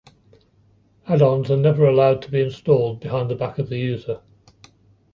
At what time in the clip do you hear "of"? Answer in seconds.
3.59-3.69